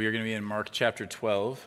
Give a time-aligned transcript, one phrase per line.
[0.00, 1.62] We are going to be in Mark chapter 12.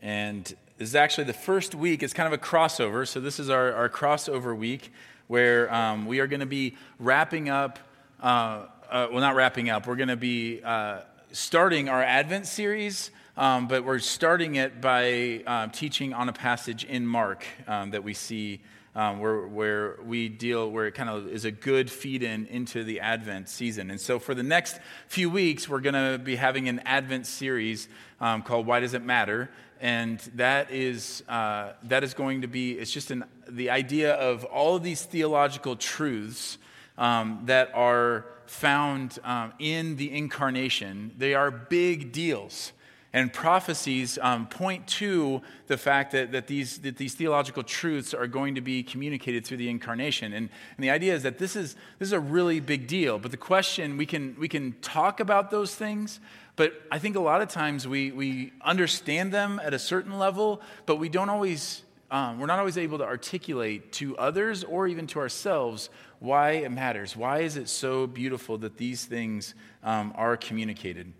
[0.00, 0.44] And
[0.78, 2.04] this is actually the first week.
[2.04, 3.08] It's kind of a crossover.
[3.08, 4.92] So, this is our, our crossover week
[5.26, 7.80] where um, we are going to be wrapping up,
[8.22, 11.00] uh, uh, well, not wrapping up, we're going to be uh,
[11.32, 13.10] starting our Advent series.
[13.36, 18.04] Um, but we're starting it by uh, teaching on a passage in Mark um, that
[18.04, 18.60] we see
[18.96, 22.82] um, where, where we deal, where it kind of is a good feed in into
[22.82, 23.90] the Advent season.
[23.90, 27.88] And so for the next few weeks, we're going to be having an Advent series
[28.22, 29.50] um, called Why Does It Matter?
[29.82, 34.44] And that is, uh, that is going to be, it's just an, the idea of
[34.44, 36.56] all of these theological truths
[36.96, 41.12] um, that are found um, in the incarnation.
[41.18, 42.72] They are big deals.
[43.16, 48.26] And prophecies um, point to the fact that, that, these, that these theological truths are
[48.26, 50.34] going to be communicated through the incarnation.
[50.34, 53.18] And, and the idea is that this is, this is a really big deal.
[53.18, 56.20] But the question, we can, we can talk about those things,
[56.56, 60.60] but I think a lot of times we, we understand them at a certain level,
[60.84, 65.06] but we don't always, um, we're not always able to articulate to others or even
[65.06, 67.16] to ourselves why it matters.
[67.16, 71.14] Why is it so beautiful that these things um, are communicated?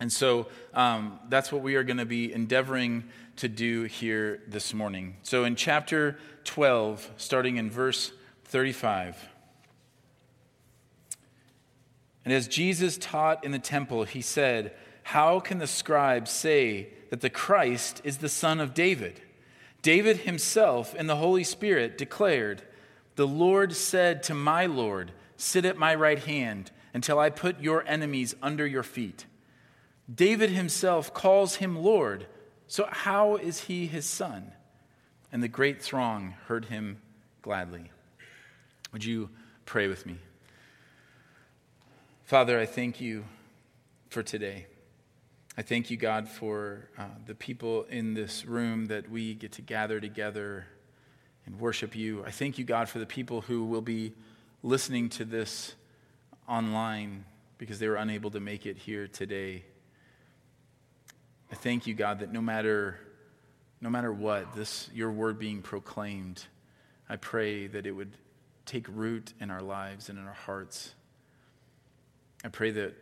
[0.00, 3.04] And so um, that's what we are going to be endeavoring
[3.36, 5.16] to do here this morning.
[5.22, 8.12] So in chapter 12, starting in verse
[8.44, 9.28] 35.
[12.24, 17.20] And as Jesus taught in the temple, he said, How can the scribes say that
[17.20, 19.20] the Christ is the son of David?
[19.82, 22.62] David himself in the Holy Spirit declared,
[23.16, 27.84] The Lord said to my Lord, Sit at my right hand until I put your
[27.86, 29.24] enemies under your feet.
[30.12, 32.26] David himself calls him Lord.
[32.66, 34.52] So, how is he his son?
[35.30, 37.00] And the great throng heard him
[37.42, 37.90] gladly.
[38.92, 39.28] Would you
[39.66, 40.18] pray with me?
[42.24, 43.24] Father, I thank you
[44.10, 44.66] for today.
[45.56, 49.62] I thank you, God, for uh, the people in this room that we get to
[49.62, 50.66] gather together
[51.46, 52.24] and worship you.
[52.24, 54.12] I thank you, God, for the people who will be
[54.62, 55.74] listening to this
[56.48, 57.24] online
[57.58, 59.64] because they were unable to make it here today.
[61.50, 62.98] I thank you, God, that no matter,
[63.80, 66.44] no matter what, this, your word being proclaimed,
[67.08, 68.12] I pray that it would
[68.66, 70.94] take root in our lives and in our hearts.
[72.44, 72.94] I pray that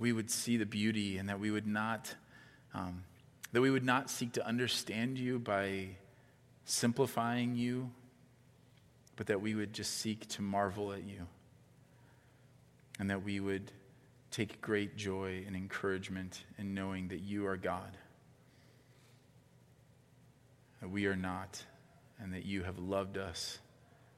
[0.00, 2.12] we would see the beauty and that we would not,
[2.74, 3.04] um,
[3.52, 5.90] that we would not seek to understand you by
[6.64, 7.88] simplifying you,
[9.14, 11.28] but that we would just seek to marvel at you.
[12.98, 13.70] And that we would
[14.32, 17.98] take great joy and encouragement in knowing that you are God,
[20.80, 21.62] that we are not,
[22.18, 23.58] and that you have loved us.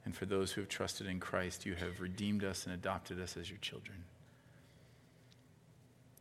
[0.05, 3.37] And for those who have trusted in Christ, you have redeemed us and adopted us
[3.37, 4.05] as your children.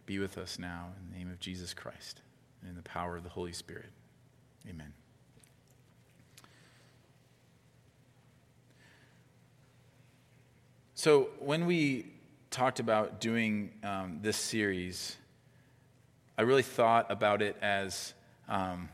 [0.06, 2.22] Be with us now in the name of Jesus Christ
[2.62, 3.92] and in the power of the Holy Spirit.
[4.68, 4.94] Amen.
[10.96, 12.14] So, when we
[12.54, 15.18] talked about doing um, this series,
[16.38, 18.14] I really thought about it as
[18.48, 18.90] um,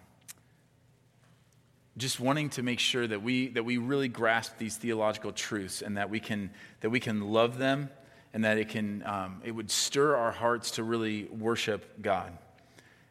[1.97, 5.97] just wanting to make sure that we, that we really grasp these theological truths and
[5.97, 7.89] that we can, that we can love them
[8.33, 12.31] and that it, can, um, it would stir our hearts to really worship God.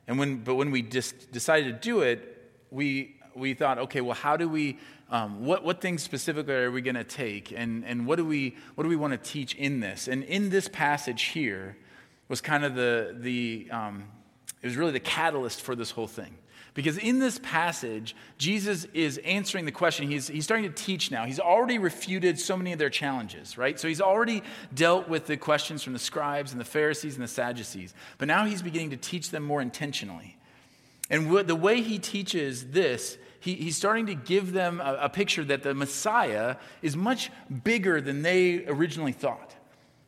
[0.06, 4.14] And when, but when we just decided to do it, we, we thought, okay, well,
[4.14, 4.78] how do we
[5.10, 7.52] um, what, what things specifically are we going to take?
[7.52, 10.06] And, and what, do we, what do we want to teach in this?
[10.06, 11.76] And in this passage here
[12.28, 14.04] was kind of the, the um,
[14.62, 16.36] it was really the catalyst for this whole thing.
[16.74, 20.08] Because in this passage jesus is answering the question.
[20.08, 21.24] He's, he's starting to teach now.
[21.24, 23.80] He's already refuted so many of their challenges right?
[23.80, 24.42] So he's already
[24.74, 27.94] dealt with the questions from the scribes and the pharisees and the sadducees.
[28.18, 30.36] But now he's beginning to teach them more intentionally.
[31.10, 35.44] And the way he teaches this he, he's starting to give them a, a picture
[35.44, 37.30] that the Messiah is much
[37.64, 39.54] bigger than they originally thought.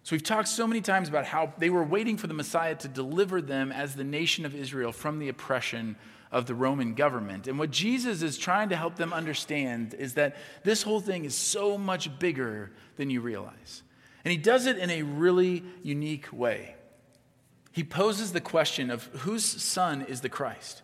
[0.02, 2.88] So we've talked so many times about how they were waiting for the Messiah to
[2.88, 5.96] deliver them as the nation of Israel from the oppression
[6.32, 7.46] of the Roman government.
[7.49, 11.34] And what Jesus is trying to help them understand is that this whole thing is
[11.34, 13.82] so much bigger than you realize.
[14.25, 16.76] And he does it in a really unique way.
[17.72, 20.82] He poses the question of whose son is the Christ?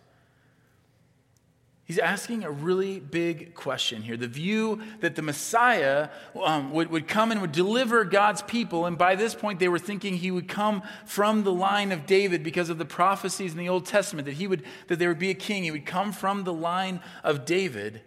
[1.87, 4.17] He's asking a really big question here.
[4.17, 8.97] The view that the Messiah um, would, would come and would deliver God's people, and
[8.97, 12.69] by this point they were thinking he would come from the line of David because
[12.69, 15.33] of the prophecies in the Old Testament, that, he would, that there would be a
[15.33, 15.63] king.
[15.63, 18.01] He would come from the line of David.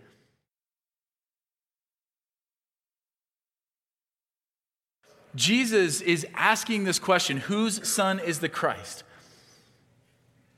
[5.34, 9.04] Jesus is asking this question whose son is the Christ?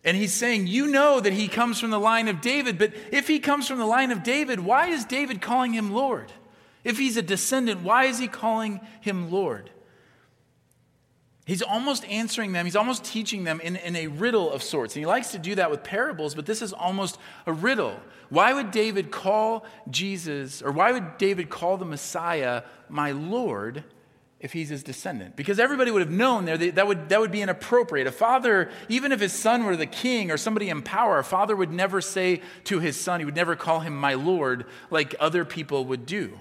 [0.05, 3.29] And he's saying, You know that he comes from the line of David, but if
[3.29, 6.33] he comes from the line of David, why is David calling him Lord?
[6.85, 9.71] If he's a descendant, why is he calling him Lord?
[11.45, 14.95] He's almost answering them, he's almost teaching them in, in a riddle of sorts.
[14.95, 17.99] And he likes to do that with parables, but this is almost a riddle.
[18.29, 23.85] Why would David call Jesus, or why would David call the Messiah my Lord
[24.43, 25.37] if he's his descendant?
[25.37, 28.07] Because everybody would have known there that, that, would, that would be inappropriate.
[28.07, 31.57] A father, even if his son were the king or somebody in power, a father
[31.57, 35.45] would never say to his son, he would never call him my Lord like other
[35.45, 36.37] people would do.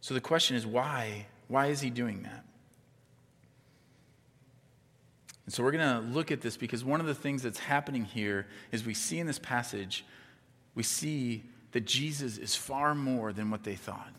[0.00, 1.26] So the question is why?
[1.48, 2.44] Why is he doing that?
[5.46, 8.04] And so we're going to look at this because one of the things that's happening
[8.04, 10.04] here is we see in this passage,
[10.74, 14.12] we see that Jesus is far more than what they thought.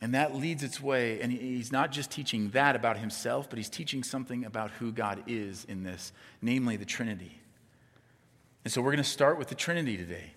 [0.00, 3.68] And that leads its way, and he's not just teaching that about himself, but he's
[3.68, 7.40] teaching something about who God is in this, namely the Trinity.
[8.64, 10.34] And so we're going to start with the Trinity today.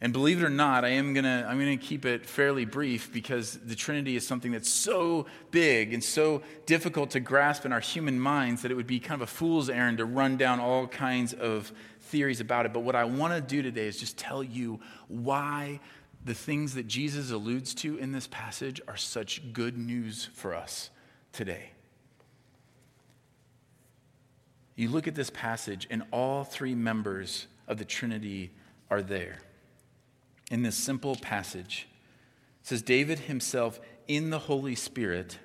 [0.00, 3.54] And believe it or not, I am gonna, I'm gonna keep it fairly brief because
[3.54, 8.20] the Trinity is something that's so big and so difficult to grasp in our human
[8.20, 11.32] minds that it would be kind of a fool's errand to run down all kinds
[11.32, 12.72] of theories about it.
[12.72, 15.80] But what I wanna do today is just tell you why
[16.28, 20.90] the things that Jesus alludes to in this passage are such good news for us
[21.32, 21.70] today.
[24.76, 28.50] You look at this passage, and all three members of the Trinity
[28.90, 29.38] are there
[30.50, 31.88] in this simple passage.
[32.62, 35.38] Says, David himself in the Holy Spirit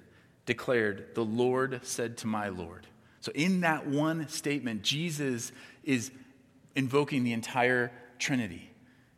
[0.45, 2.87] declared, The Lord said to my Lord.
[3.21, 5.53] So, in that one statement, Jesus
[5.85, 6.11] is
[6.75, 7.89] invoking the entire
[8.19, 8.72] Trinity.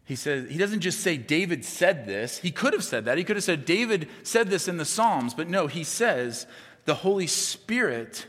[0.06, 2.38] He says, he doesn't just say David said this.
[2.38, 3.18] He could have said that.
[3.18, 6.46] He could have said David said this in the Psalms, but no, he says
[6.86, 8.28] the Holy Spirit,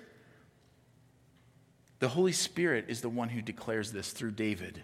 [1.98, 4.82] the Holy Spirit is the one who declares this through David.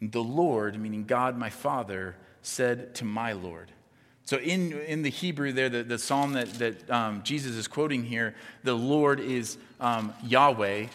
[0.00, 3.70] The Lord, meaning God my Father, said to my Lord.
[4.24, 8.02] So in, in the Hebrew there, the, the psalm that, that um, Jesus is quoting
[8.02, 8.34] here,
[8.64, 10.86] the Lord is um, Yahweh.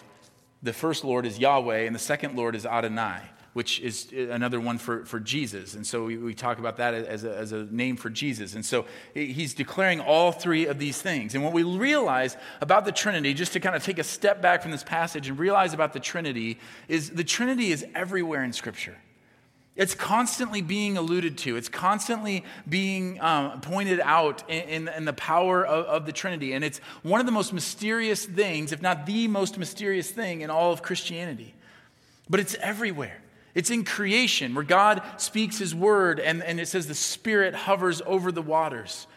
[0.64, 3.22] The first Lord is Yahweh, and the second Lord is Adonai
[3.58, 5.74] which is another one for, for Jesus.
[5.74, 8.54] And so we, we talk about that as a, as a name for Jesus.
[8.54, 11.34] And so he's declaring all three of these things.
[11.34, 14.62] And what we realize about the Trinity, just to kind of take a step back
[14.62, 18.96] from this passage and realize about the Trinity, is the Trinity is everywhere in Scripture.
[19.76, 21.58] It's constantly being alluded to.
[21.58, 26.54] It's constantly being um, pointed out in, in, in the power of, of, the Trinity.
[26.54, 30.52] And it's one of the most mysterious things, if not the most mysterious thing in
[30.52, 31.56] all of Christianity.
[32.30, 33.18] But it's everywhere.
[33.58, 38.04] It's in creation where God speaks his word and, and it says the Spirit hovers
[38.06, 39.08] over the waters.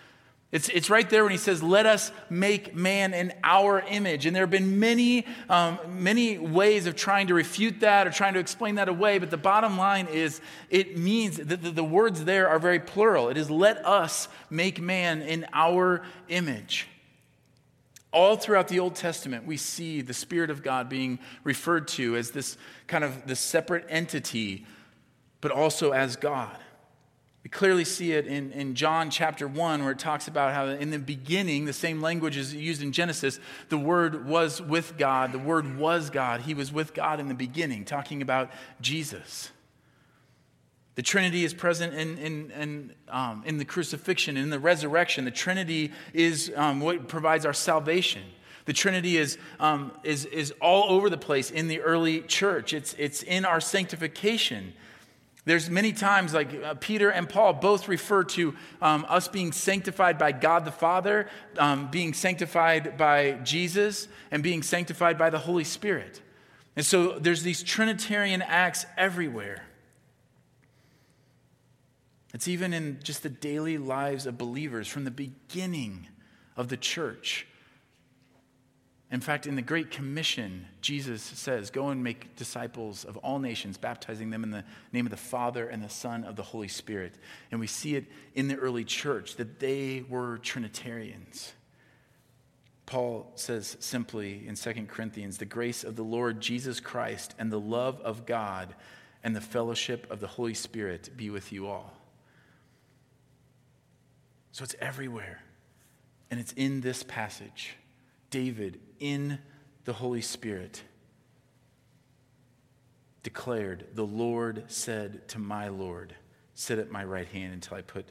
[0.50, 4.24] It's, it's right there when he says, Let us make man in our image.
[4.24, 8.32] And there have been many, um, many ways of trying to refute that or trying
[8.32, 9.18] to explain that away.
[9.18, 10.40] But the bottom line is,
[10.70, 13.28] it means that the, the words there are very plural.
[13.28, 16.00] It is, Let us make man in our
[16.30, 16.88] image.
[18.12, 22.32] All throughout the Old Testament, we see the Spirit of God being referred to as
[22.32, 22.56] this
[22.88, 24.66] kind of this separate entity,
[25.40, 26.56] but also as God.
[27.42, 30.90] We clearly see it in, in John chapter 1, where it talks about how in
[30.90, 33.40] the beginning, the same language is used in Genesis,
[33.70, 35.32] the Word was with God.
[35.32, 36.42] The Word was God.
[36.42, 38.50] He was with God in the beginning, talking about
[38.80, 39.50] Jesus.
[41.00, 45.24] The Trinity is present in, in, in, um, in the crucifixion, in the resurrection.
[45.24, 48.22] The Trinity is um, what provides our salvation.
[48.66, 52.94] The Trinity is, um, is, is all over the place in the early church, it's,
[52.98, 54.74] it's in our sanctification.
[55.46, 60.18] There's many times, like uh, Peter and Paul both refer to um, us being sanctified
[60.18, 65.64] by God the Father, um, being sanctified by Jesus, and being sanctified by the Holy
[65.64, 66.20] Spirit.
[66.76, 69.62] And so there's these Trinitarian acts everywhere.
[72.32, 76.06] It's even in just the daily lives of believers from the beginning
[76.56, 77.46] of the church.
[79.10, 83.76] In fact, in the Great Commission, Jesus says, Go and make disciples of all nations,
[83.76, 87.14] baptizing them in the name of the Father and the Son of the Holy Spirit.
[87.50, 88.06] And we see it
[88.36, 91.54] in the early church that they were Trinitarians.
[92.86, 97.60] Paul says simply in 2 Corinthians, The grace of the Lord Jesus Christ and the
[97.60, 98.76] love of God
[99.24, 101.99] and the fellowship of the Holy Spirit be with you all.
[104.52, 105.42] So it's everywhere.
[106.30, 107.76] And it's in this passage.
[108.30, 109.38] David, in
[109.84, 110.82] the Holy Spirit,
[113.22, 116.14] declared, The Lord said to my Lord,
[116.54, 118.06] Sit at my right hand until I put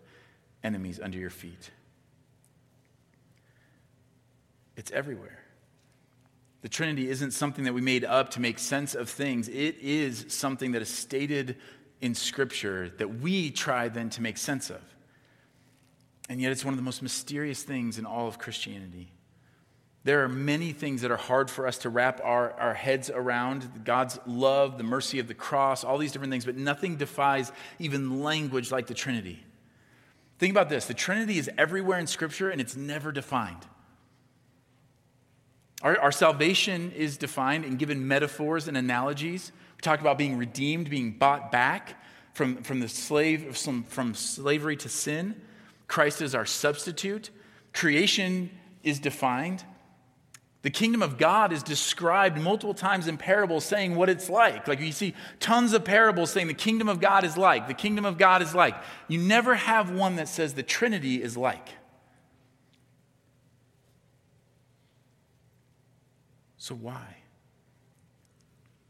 [0.63, 1.71] enemies under your feet.
[4.79, 5.37] it's everywhere.
[6.61, 9.49] The Trinity isn't something that we made up to make sense of things.
[9.49, 11.57] It is something that is stated
[11.99, 14.81] in Scripture that we try then to make sense of.
[16.29, 19.11] And yet, it's one of the most mysterious things in all of Christianity.
[20.03, 23.83] There are many things that are hard for us to wrap our, our heads around
[23.83, 28.21] God's love, the mercy of the cross, all these different things, but nothing defies even
[28.21, 29.43] language like the Trinity.
[30.37, 33.65] Think about this the Trinity is everywhere in Scripture and it's never defined.
[35.81, 39.51] Our, our salvation is defined and given metaphors and analogies.
[39.77, 42.01] We talk about being redeemed, being bought back
[42.33, 45.41] from, from the slave, from, from slavery to sin.
[45.89, 47.31] Christ is our substitute.
[47.73, 48.49] Creation
[48.83, 49.65] is defined.
[50.61, 54.67] The kingdom of God is described multiple times in parables saying what it's like.
[54.67, 58.05] Like you see tons of parables saying the kingdom of God is like, the kingdom
[58.05, 58.75] of God is like.
[59.07, 61.69] You never have one that says the Trinity is like.
[66.57, 67.17] So why?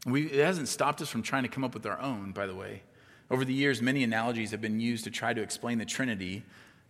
[0.04, 2.54] We, it hasn't stopped us from trying to come up with our own, by the
[2.54, 2.82] way.
[3.30, 6.42] Over the years, many analogies have been used to try to explain the Trinity.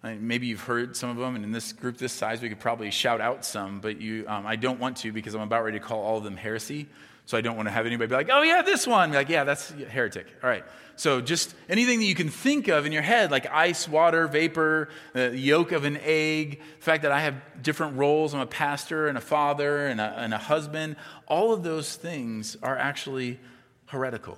[0.02, 2.90] Maybe you've heard some of them, and in this group this size, we could probably
[2.90, 5.84] shout out some, but you, um, I don't want to because I'm about ready to
[5.84, 6.88] call all of them heresy.
[7.26, 9.10] So I don't want to have anybody be like, oh, yeah, this one.
[9.10, 10.26] Be like, yeah, that's heretic.
[10.42, 10.64] All right.
[10.96, 14.88] So just anything that you can think of in your head, like ice, water, vapor,
[15.12, 18.34] the yolk of an egg, the fact that I have different roles.
[18.34, 20.96] I'm a pastor and a father and a, and a husband.
[21.28, 23.38] All of those things are actually
[23.86, 24.36] heretical.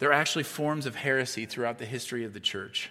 [0.00, 2.90] They're actually forms of heresy throughout the history of the church.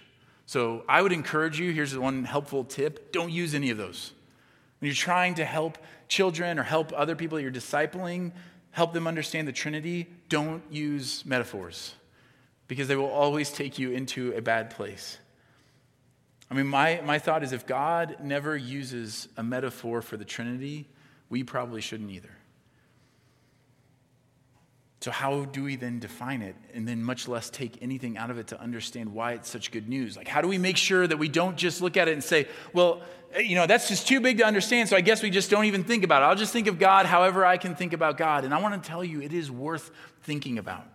[0.50, 4.10] So I would encourage you here's one helpful tip don't use any of those.
[4.80, 5.78] When you're trying to help
[6.08, 8.32] children or help other people you're discipling,
[8.72, 11.94] help them understand the Trinity, don't use metaphors
[12.66, 15.18] because they will always take you into a bad place.
[16.50, 20.88] I mean, my, my thought is if God never uses a metaphor for the Trinity,
[21.28, 22.39] we probably shouldn't either.
[25.00, 28.36] So, how do we then define it and then much less take anything out of
[28.36, 30.14] it to understand why it's such good news?
[30.14, 32.46] Like, how do we make sure that we don't just look at it and say,
[32.74, 33.00] well,
[33.32, 35.64] eh, you know, that's just too big to understand, so I guess we just don't
[35.64, 36.26] even think about it.
[36.26, 38.44] I'll just think of God however I can think about God.
[38.44, 39.90] And I want to tell you, it is worth
[40.22, 40.86] thinking about.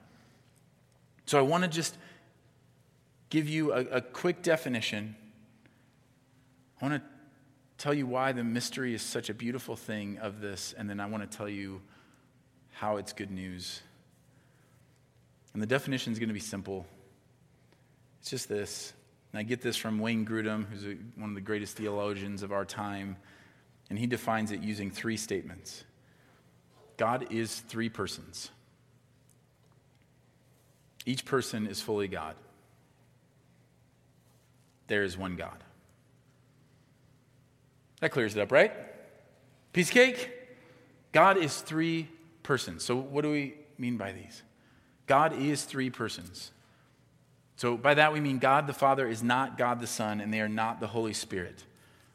[1.25, 1.97] So, I want to just
[3.31, 5.15] give you a, a quick definition.
[6.79, 7.09] I want to
[7.79, 11.07] tell you why the mystery is such a beautiful thing of this, and then I
[11.07, 11.81] want to tell you
[12.71, 13.81] how it's good news.
[15.55, 16.85] And the definition is going to be simple.
[18.19, 18.91] It's just this.
[19.31, 22.51] And I get this from Wayne Grudem, who's a, one of the greatest theologians of
[22.51, 23.15] our time.
[23.89, 25.85] And he defines it using three statements
[26.97, 28.49] God is three persons.
[31.05, 32.35] Each person is fully God.
[34.87, 35.63] There is one God.
[38.01, 38.73] That clears it up, right?
[39.71, 40.29] Piece cake?
[41.13, 42.09] God is three
[42.43, 42.83] persons.
[42.83, 44.43] So, what do we mean by these?
[45.07, 46.51] God is three persons.
[47.57, 50.41] So, by that we mean God the Father is not God the Son, and they
[50.41, 51.63] are not the Holy Spirit.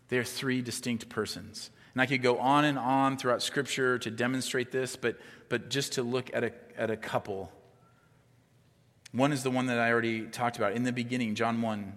[0.08, 1.70] They are three distinct persons.
[1.94, 5.18] And I could go on and on throughout Scripture to demonstrate this, but,
[5.48, 7.50] but just to look at a, at a couple.
[9.12, 10.72] One is the one that I already talked about.
[10.72, 11.92] In the beginning, John 1.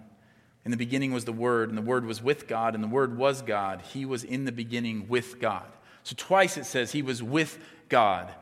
[0.64, 3.18] In the beginning was the Word, and the Word was with God, and the Word
[3.18, 3.82] was God.
[3.92, 5.66] He was in the beginning with God.
[6.02, 7.58] So twice it says he was with
[7.88, 8.32] God,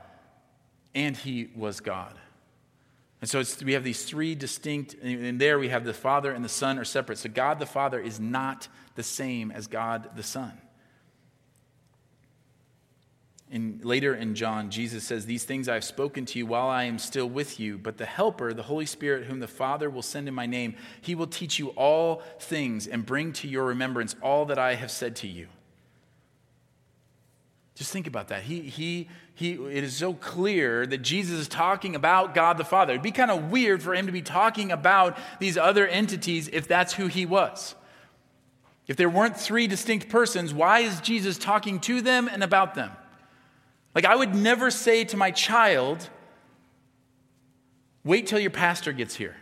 [0.94, 2.18] and he was God.
[3.22, 6.48] And so we have these three distinct, and there we have the Father and the
[6.48, 7.18] Son are separate.
[7.18, 10.60] So God the Father is not the same as God the Son.
[13.48, 16.84] And later in John, Jesus says, These things I have spoken to you while I
[16.84, 20.26] am still with you, but the Helper, the Holy Spirit, whom the Father will send
[20.26, 24.46] in my name, he will teach you all things and bring to your remembrance all
[24.46, 25.46] that I have said to you.
[27.82, 28.44] Just think about that.
[28.44, 32.92] He, he, he, it is so clear that Jesus is talking about God the Father.
[32.92, 36.68] It'd be kind of weird for him to be talking about these other entities if
[36.68, 37.74] that's who he was.
[38.86, 42.92] If there weren't three distinct persons, why is Jesus talking to them and about them?
[43.96, 46.08] Like, I would never say to my child,
[48.04, 49.34] wait till your pastor gets here.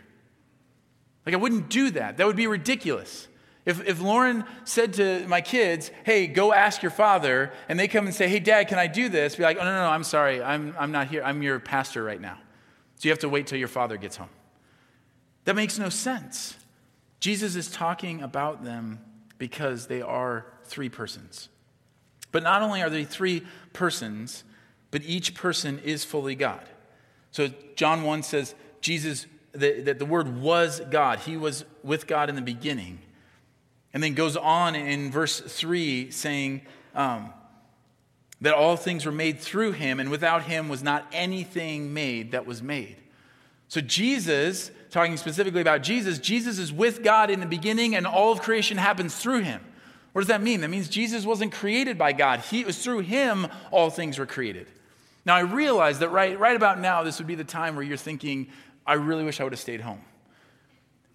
[1.27, 2.17] Like, I wouldn't do that.
[2.17, 3.27] That would be ridiculous.
[3.65, 8.07] If, if Lauren said to my kids, hey, go ask your father, and they come
[8.07, 9.35] and say, hey, dad, can I do this?
[9.35, 10.41] Be like, oh, no, no, no, I'm sorry.
[10.41, 11.21] I'm, I'm not here.
[11.23, 12.37] I'm your pastor right now.
[12.95, 14.29] So you have to wait till your father gets home.
[15.45, 16.55] That makes no sense.
[17.19, 18.99] Jesus is talking about them
[19.37, 21.49] because they are three persons.
[22.31, 24.43] But not only are they three persons,
[24.89, 26.67] but each person is fully God.
[27.31, 31.19] So John 1 says, Jesus, that, that the Word was God.
[31.19, 32.99] He was with God in the beginning.
[33.93, 36.61] And then goes on in verse 3 saying,
[36.95, 37.33] um,
[38.41, 42.45] that all things were made through him, and without him was not anything made that
[42.45, 42.97] was made.
[43.67, 48.31] So, Jesus, talking specifically about Jesus, Jesus is with God in the beginning, and all
[48.31, 49.61] of creation happens through him.
[50.11, 50.61] What does that mean?
[50.61, 52.41] That means Jesus wasn't created by God.
[52.41, 54.67] He, it was through him all things were created.
[55.23, 57.95] Now, I realize that right, right about now, this would be the time where you're
[57.95, 58.47] thinking,
[58.85, 60.01] I really wish I would have stayed home.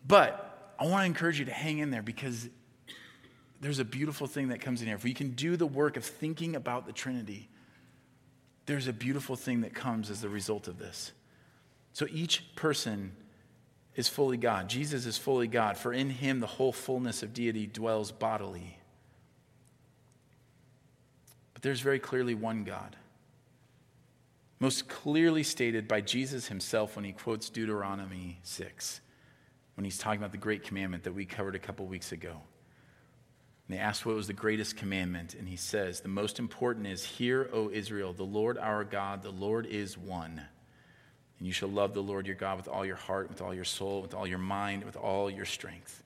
[0.06, 2.48] But I want to encourage you to hang in there because
[3.60, 4.96] there's a beautiful thing that comes in here.
[4.96, 7.48] If we can do the work of thinking about the Trinity,
[8.66, 11.12] there's a beautiful thing that comes as the result of this.
[11.92, 13.12] So each person
[13.94, 14.68] is fully God.
[14.68, 18.78] Jesus is fully God, for in him the whole fullness of deity dwells bodily.
[21.54, 22.96] But there's very clearly one God.
[24.58, 29.00] Most clearly stated by Jesus himself when he quotes Deuteronomy 6,
[29.74, 32.40] when he's talking about the great commandment that we covered a couple weeks ago.
[33.68, 37.04] And they asked what was the greatest commandment, and he says, The most important is,
[37.04, 40.40] Hear, O Israel, the Lord our God, the Lord is one.
[41.38, 43.64] And you shall love the Lord your God with all your heart, with all your
[43.64, 46.02] soul, with all your mind, with all your strength.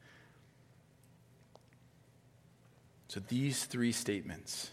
[3.09, 4.71] So these three statements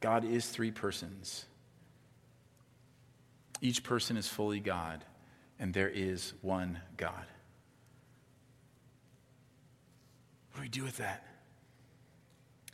[0.00, 1.44] God is three persons.
[3.60, 5.04] Each person is fully God,
[5.58, 7.26] and there is one God.
[10.52, 11.29] What do we do with that?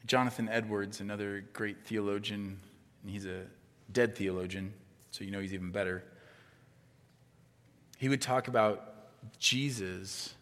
[0.06, 2.58] Jonathan Edwards, another great theologian,
[3.02, 3.42] and he's a
[3.92, 4.72] dead theologian,
[5.10, 6.04] so you know he's even better
[7.96, 8.92] he would talk about
[9.38, 10.34] Jesus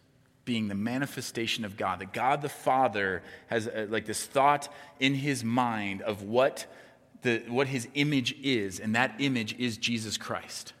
[0.43, 5.15] being the manifestation of God, that God the Father has uh, like this thought in
[5.15, 6.67] his mind of what,
[7.23, 10.73] the, what his image is, and that image is Jesus Christ.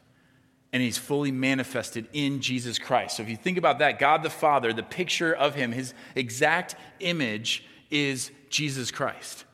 [0.71, 3.17] And he's fully manifested in Jesus Christ.
[3.17, 6.75] So if you think about that, God the Father, the picture of him, his exact
[6.99, 9.45] image is Jesus Christ.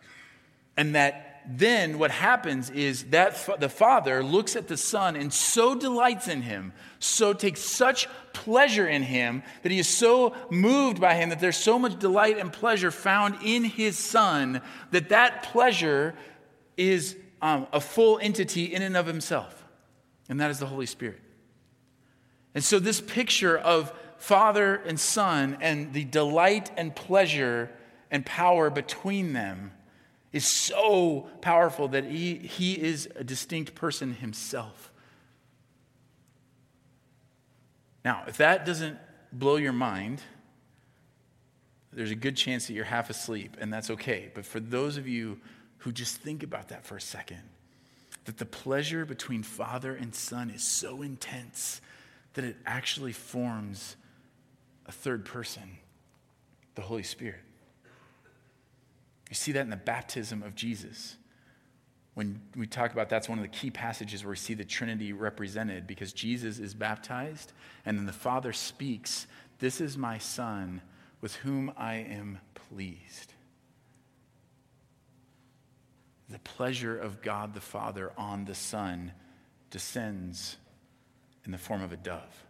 [0.78, 5.76] And that then what happens is that the father looks at the son and so
[5.76, 11.15] delights in him, so takes such pleasure in him that he is so moved by
[11.15, 16.13] him that there's so much delight and pleasure found in his son that that pleasure
[16.78, 19.65] is um, a full entity in and of himself,
[20.30, 21.20] and that is the Holy Spirit.
[22.54, 27.72] And so this picture of father and son and the delight and pleasure
[28.12, 29.71] and power between them
[30.34, 34.91] is so powerful that he, he is a distinct person himself.
[38.04, 38.97] Now, if that doesn't
[39.32, 40.21] blow your mind,
[41.93, 44.32] there's a good chance that you're half asleep, and that's okay.
[44.34, 45.39] But for those of you
[45.80, 47.41] who just think about that for a second,
[48.26, 51.82] that the pleasure between father and son is so intense
[52.34, 53.95] that it actually forms
[54.86, 55.78] a third person,
[56.76, 57.41] the Holy Spirit.
[59.32, 61.15] You see that in the baptism of Jesus.
[62.15, 65.13] When we talk about that's one of the key passages where we see the Trinity
[65.13, 67.54] represented because Jesus is baptized
[67.86, 69.28] and then the Father speaks,
[69.60, 70.82] This is my Son
[71.22, 73.34] with whom I am pleased.
[76.28, 79.13] The pleasure of God the Father on the Son
[79.70, 80.58] descends
[81.46, 82.46] in the form of a dove.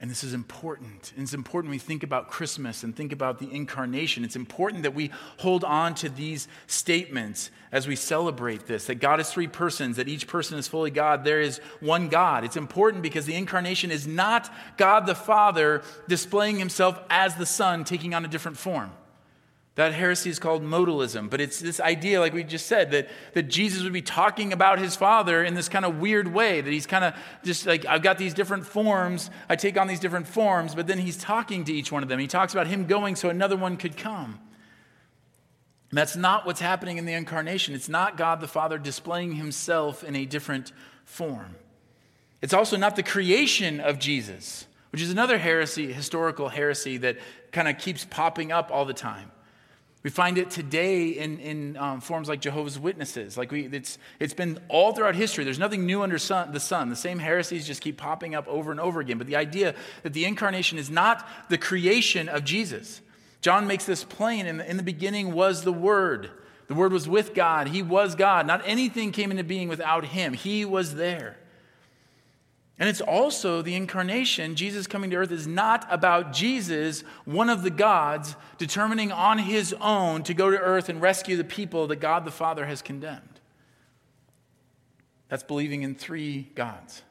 [0.00, 1.12] And this is important.
[1.14, 4.24] And it's important we think about Christmas and think about the incarnation.
[4.24, 9.20] It's important that we hold on to these statements as we celebrate this that God
[9.20, 11.22] is three persons, that each person is fully God.
[11.22, 12.44] There is one God.
[12.44, 17.84] It's important because the incarnation is not God the Father displaying himself as the Son,
[17.84, 18.92] taking on a different form.
[19.80, 23.44] That heresy is called modalism, but it's this idea, like we just said, that, that
[23.44, 26.86] Jesus would be talking about his Father in this kind of weird way, that he's
[26.86, 27.14] kind of
[27.44, 30.98] just like, I've got these different forms, I take on these different forms, but then
[30.98, 32.18] he's talking to each one of them.
[32.18, 34.38] He talks about him going so another one could come.
[35.88, 37.74] And that's not what's happening in the incarnation.
[37.74, 40.72] It's not God the Father displaying himself in a different
[41.06, 41.56] form.
[42.42, 47.16] It's also not the creation of Jesus, which is another heresy, historical heresy that
[47.50, 49.30] kind of keeps popping up all the time.
[50.02, 53.36] We find it today in, in um, forms like Jehovah's Witnesses.
[53.36, 55.44] Like we, it's, it's been all throughout history.
[55.44, 56.88] There's nothing new under sun, the sun.
[56.88, 59.18] The same heresies just keep popping up over and over again.
[59.18, 63.02] But the idea that the incarnation is not the creation of Jesus.
[63.42, 64.46] John makes this plain.
[64.46, 66.30] In the, in the beginning was the Word.
[66.68, 67.68] The Word was with God.
[67.68, 68.46] He was God.
[68.46, 70.32] Not anything came into being without Him.
[70.32, 71.36] He was there.
[72.80, 74.56] And it's also the incarnation.
[74.56, 79.74] Jesus coming to earth is not about Jesus, one of the gods, determining on his
[79.82, 83.38] own to go to earth and rescue the people that God the Father has condemned.
[85.28, 87.02] That's believing in three gods.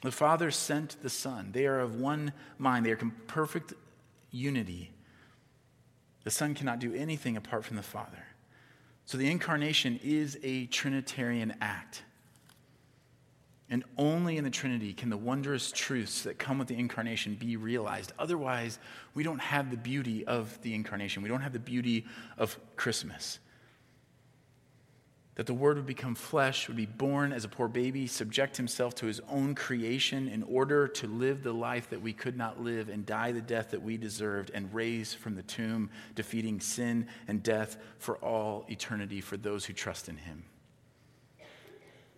[0.00, 1.50] The Father sent the Son.
[1.52, 3.74] They are of one mind, they are in perfect
[4.30, 4.92] unity.
[6.24, 8.24] The Son cannot do anything apart from the Father.
[9.04, 12.04] So the incarnation is a Trinitarian act.
[13.70, 17.56] And only in the Trinity can the wondrous truths that come with the incarnation be
[17.56, 18.12] realized.
[18.18, 18.78] Otherwise,
[19.14, 21.22] we don't have the beauty of the incarnation.
[21.22, 22.06] We don't have the beauty
[22.38, 23.40] of Christmas
[25.38, 28.96] that the Word would become flesh, would be born as a poor baby, subject himself
[28.96, 32.88] to his own creation in order to live the life that we could not live
[32.88, 37.40] and die the death that we deserved and raise from the tomb, defeating sin and
[37.40, 40.42] death for all eternity for those who trust in him.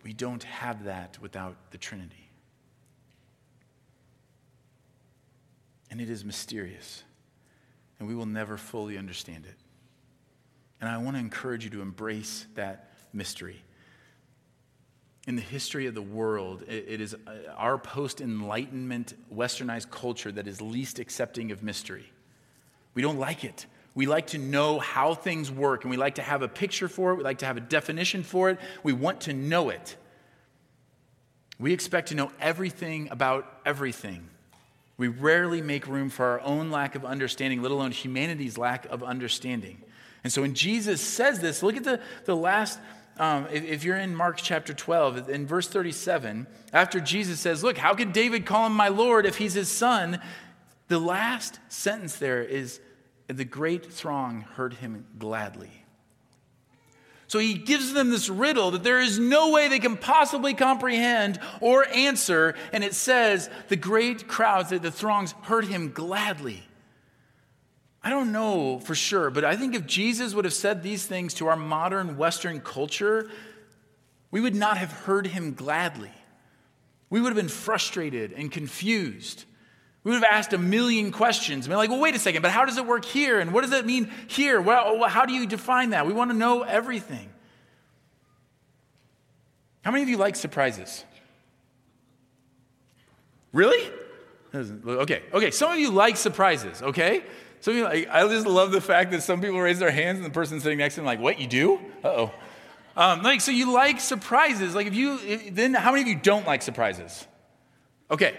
[0.03, 2.29] We don't have that without the Trinity.
[5.89, 7.03] And it is mysterious,
[7.99, 9.55] and we will never fully understand it.
[10.79, 13.61] And I want to encourage you to embrace that mystery.
[15.27, 20.47] In the history of the world, it is uh, our post Enlightenment westernized culture that
[20.47, 22.11] is least accepting of mystery.
[22.95, 23.67] We don't like it.
[23.93, 27.11] We like to know how things work, and we like to have a picture for
[27.11, 27.15] it.
[27.15, 28.59] We like to have a definition for it.
[28.83, 29.97] We want to know it.
[31.59, 34.27] We expect to know everything about everything.
[34.97, 39.03] We rarely make room for our own lack of understanding, let alone humanity's lack of
[39.03, 39.81] understanding.
[40.23, 42.79] And so when Jesus says this, look at the, the last
[43.17, 47.77] um, if, if, you're in Mark chapter 12, in verse 37, after Jesus says, Look,
[47.77, 50.19] how could David call him my Lord if he's his son?
[50.87, 52.79] The last sentence there is,
[53.37, 55.71] The great throng heard him gladly.
[57.27, 61.39] So he gives them this riddle that there is no way they can possibly comprehend
[61.61, 62.55] or answer.
[62.73, 66.63] And it says, The great crowds, the throngs heard him gladly.
[68.03, 71.33] I don't know for sure, but I think if Jesus would have said these things
[71.35, 73.29] to our modern Western culture,
[74.29, 76.11] we would not have heard him gladly.
[77.09, 79.45] We would have been frustrated and confused.
[80.03, 81.67] We would have asked a million questions.
[81.67, 83.39] Been like, well, wait a second, but how does it work here?
[83.39, 84.59] And what does it mean here?
[84.59, 86.07] Well, how do you define that?
[86.07, 87.29] We want to know everything.
[89.83, 91.05] How many of you like surprises?
[93.53, 93.91] Really?
[94.53, 95.51] Okay, okay.
[95.51, 97.23] Some of you like surprises, okay?
[97.59, 100.25] Some people, like, I just love the fact that some people raise their hands and
[100.25, 101.79] the person sitting next to them, like, what, you do?
[102.03, 102.33] Uh oh.
[102.97, 104.75] Um, like, so you like surprises.
[104.75, 107.25] Like, if you, then how many of you don't like surprises?
[108.09, 108.35] Okay,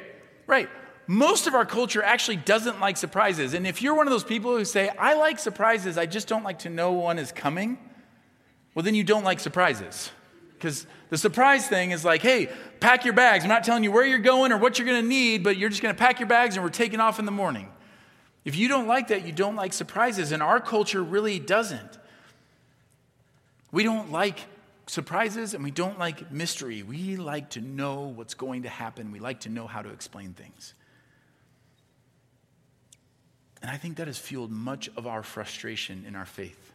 [0.46, 0.68] right.
[1.12, 3.52] Most of our culture actually doesn't like surprises.
[3.52, 6.42] And if you're one of those people who say, I like surprises, I just don't
[6.42, 7.76] like to know one is coming,
[8.74, 10.10] well, then you don't like surprises.
[10.54, 12.48] Because the surprise thing is like, hey,
[12.80, 13.44] pack your bags.
[13.44, 15.68] I'm not telling you where you're going or what you're going to need, but you're
[15.68, 17.70] just going to pack your bags and we're taking off in the morning.
[18.46, 21.98] If you don't like that, you don't like surprises, and our culture really doesn't.
[23.70, 24.38] We don't like
[24.86, 26.82] surprises and we don't like mystery.
[26.82, 30.32] We like to know what's going to happen, we like to know how to explain
[30.32, 30.72] things.
[33.62, 36.72] And I think that has fueled much of our frustration in our faith.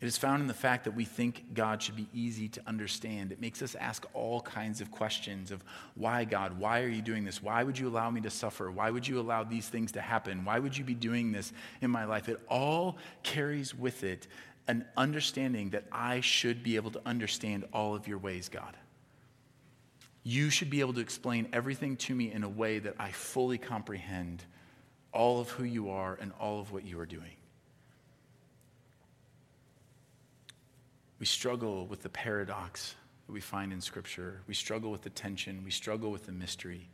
[0.00, 3.30] It is found in the fact that we think God should be easy to understand.
[3.30, 5.62] It makes us ask all kinds of questions of
[5.94, 6.58] why, God?
[6.58, 7.40] Why are you doing this?
[7.40, 8.68] Why would you allow me to suffer?
[8.68, 10.44] Why would you allow these things to happen?
[10.44, 12.28] Why would you be doing this in my life?
[12.28, 14.26] It all carries with it
[14.66, 18.76] an understanding that I should be able to understand all of your ways, God.
[20.24, 23.58] You should be able to explain everything to me in a way that I fully
[23.58, 24.44] comprehend
[25.12, 27.36] all of who you are and all of what you are doing.
[31.18, 32.94] We struggle with the paradox
[33.26, 34.40] that we find in Scripture.
[34.48, 35.62] We struggle with the tension.
[35.64, 36.88] We struggle with the mystery.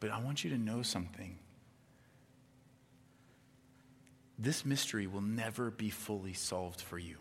[0.00, 1.38] But I want you to know something.
[4.38, 7.18] This mystery will never be fully solved for you,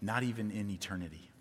[0.00, 1.31] not even in eternity.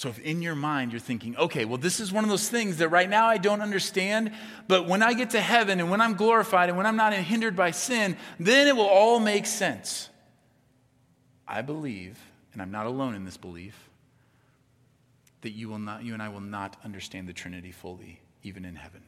[0.00, 2.78] So, if in your mind you're thinking, okay, well, this is one of those things
[2.78, 4.32] that right now I don't understand,
[4.66, 7.54] but when I get to heaven and when I'm glorified and when I'm not hindered
[7.54, 10.08] by sin, then it will all make sense.
[11.46, 12.18] I believe,
[12.54, 13.90] and I'm not alone in this belief,
[15.42, 18.76] that you, will not, you and I will not understand the Trinity fully, even in
[18.76, 19.02] heaven.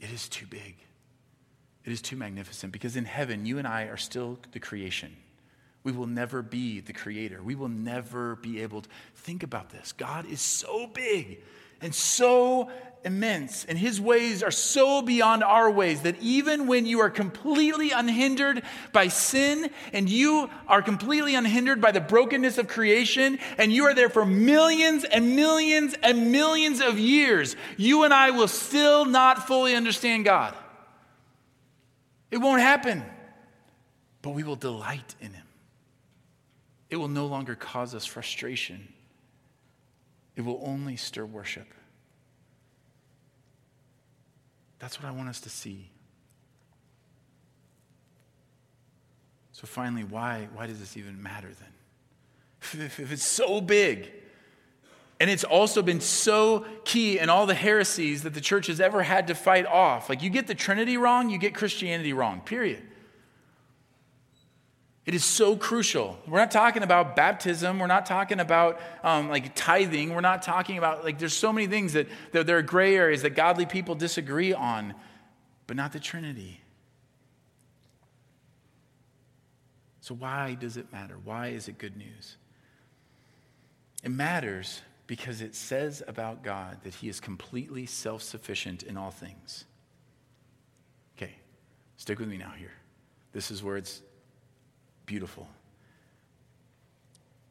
[0.00, 0.78] It is too big.
[1.84, 5.14] It is too magnificent because in heaven, you and I are still the creation.
[5.88, 7.42] We will never be the creator.
[7.42, 9.92] We will never be able to think about this.
[9.92, 11.42] God is so big
[11.80, 12.70] and so
[13.06, 17.90] immense, and his ways are so beyond our ways that even when you are completely
[17.90, 23.84] unhindered by sin and you are completely unhindered by the brokenness of creation, and you
[23.84, 29.06] are there for millions and millions and millions of years, you and I will still
[29.06, 30.54] not fully understand God.
[32.30, 33.02] It won't happen,
[34.20, 35.47] but we will delight in him.
[36.90, 38.88] It will no longer cause us frustration.
[40.36, 41.66] It will only stir worship.
[44.78, 45.90] That's what I want us to see.
[49.52, 52.84] So finally, why, why does this even matter then?
[52.84, 54.10] If, if it's so big,
[55.20, 59.02] and it's also been so key in all the heresies that the church has ever
[59.02, 60.08] had to fight off.
[60.08, 62.82] Like, you get the Trinity wrong, you get Christianity wrong, period.
[65.08, 66.18] It is so crucial.
[66.26, 67.78] We're not talking about baptism.
[67.78, 70.14] We're not talking about um, like tithing.
[70.14, 73.22] We're not talking about, like, there's so many things that, that there are gray areas
[73.22, 74.92] that godly people disagree on,
[75.66, 76.60] but not the Trinity.
[80.02, 81.16] So, why does it matter?
[81.24, 82.36] Why is it good news?
[84.04, 89.10] It matters because it says about God that he is completely self sufficient in all
[89.10, 89.64] things.
[91.16, 91.32] Okay,
[91.96, 92.74] stick with me now here.
[93.32, 94.02] This is where it's
[95.08, 95.48] beautiful.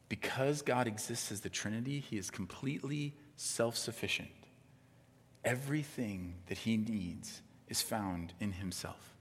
[0.08, 4.30] Because God exists as the Trinity, he is completely self sufficient.
[5.44, 9.16] Everything that he needs is found in himself.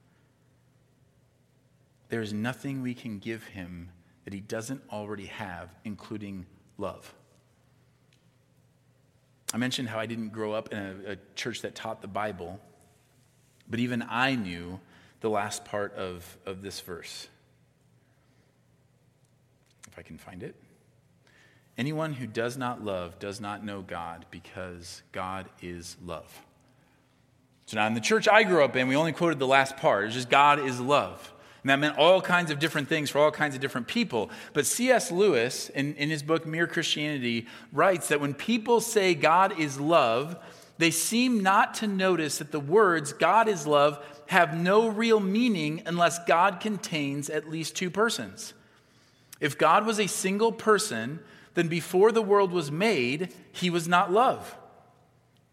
[2.08, 3.88] There is nothing we can give him
[4.24, 6.46] that he doesn't already have, including
[6.78, 7.14] love.
[9.54, 12.60] I mentioned how I didn't grow up in a, a, church that taught the Bible,
[13.68, 14.80] but even I knew
[15.20, 17.28] the last part of, of this verse.
[19.96, 20.54] I can find it.
[21.78, 26.40] Anyone who does not love does not know God because God is love.
[27.66, 30.06] So now in the church I grew up in, we only quoted the last part.
[30.06, 31.32] It's just God is love.
[31.62, 34.30] And that meant all kinds of different things for all kinds of different people.
[34.52, 35.10] But C.S.
[35.10, 40.36] Lewis, in, in his book Mere Christianity, writes that when people say God is love,
[40.78, 45.82] they seem not to notice that the words God is love have no real meaning
[45.86, 48.54] unless God contains at least two persons.
[49.40, 51.20] If God was a single person,
[51.54, 54.56] then before the world was made, he was not love.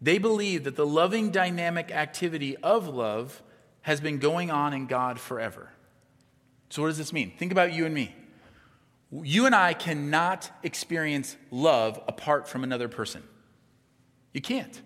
[0.00, 3.42] They believe that the loving dynamic activity of love
[3.82, 5.70] has been going on in God forever.
[6.70, 7.32] So, what does this mean?
[7.38, 8.14] Think about you and me.
[9.10, 13.22] You and I cannot experience love apart from another person.
[14.32, 14.82] You can't.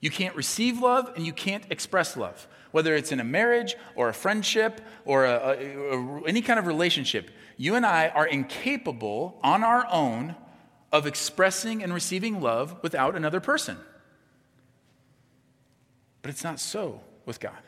[0.00, 2.46] You can't receive love and you can't express love.
[2.70, 6.66] Whether it's in a marriage or a friendship or a, a, a, any kind of
[6.66, 10.36] relationship, you and I are incapable on our own
[10.92, 13.76] of expressing and receiving love without another person.
[16.22, 17.58] But it's not so with God.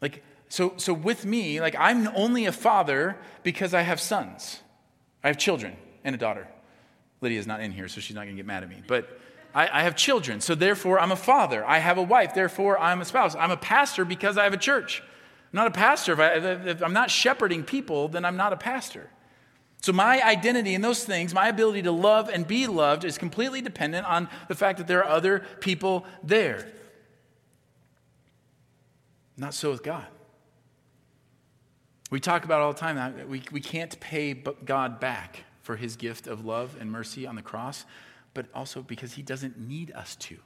[0.00, 4.60] Like, so, so with me, like I'm only a father because I have sons.
[5.22, 6.48] I have children and a daughter.
[7.20, 8.82] Lydia's not in here, so she's not going to get mad at me.
[8.86, 9.20] But
[9.54, 11.64] I, I, have children, so therefore I'm a father.
[11.64, 13.34] I have a wife, therefore I'm a spouse.
[13.34, 15.02] I'm a pastor because I have a church.
[15.52, 16.12] I'm not a pastor.
[16.12, 16.32] If, I,
[16.68, 19.10] if I'm not shepherding people, then I'm not a pastor.
[19.82, 23.62] So my identity in those things, my ability to love and be loved, is completely
[23.62, 26.70] dependent on the fact that there are other people there.
[29.36, 30.06] Not so with God.
[32.10, 35.96] We talk about all the time that we, we can't pay God back for his
[35.96, 37.84] gift of love and mercy on the cross,
[38.34, 40.38] but also because he doesn't need us to.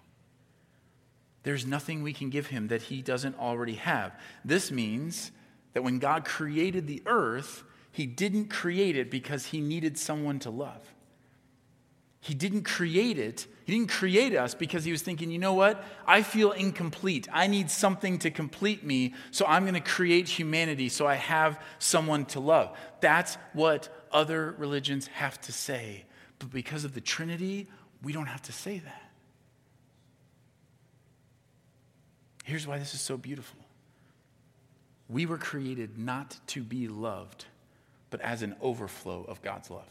[1.42, 4.18] There's nothing we can give him that he doesn't already have.
[4.44, 5.30] This means
[5.74, 10.50] that when God created the earth, he didn't create it because he needed someone to
[10.50, 10.94] love.
[12.20, 13.46] He didn't create it.
[13.66, 15.84] He didn't create us because he was thinking, you know what?
[16.06, 17.28] I feel incomplete.
[17.30, 21.60] I need something to complete me, so I'm going to create humanity so I have
[21.78, 22.74] someone to love.
[23.00, 26.04] That's what other religions have to say.
[26.44, 27.68] But because of the Trinity,
[28.02, 29.10] we don't have to say that.
[32.44, 33.58] Here's why this is so beautiful
[35.08, 37.46] we were created not to be loved,
[38.10, 39.88] but as an overflow of God's love.